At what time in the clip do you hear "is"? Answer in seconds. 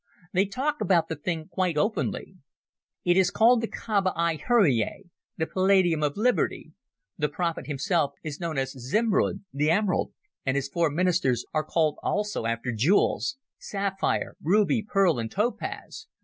3.17-3.29, 8.23-8.39